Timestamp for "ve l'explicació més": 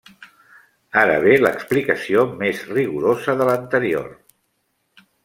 1.25-2.63